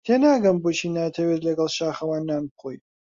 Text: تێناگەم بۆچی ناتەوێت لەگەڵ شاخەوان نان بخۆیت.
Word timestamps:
تێناگەم 0.05 0.57
بۆچی 0.63 0.89
ناتەوێت 0.97 1.41
لەگەڵ 1.47 1.69
شاخەوان 1.77 2.23
نان 2.29 2.43
بخۆیت. 2.51 2.83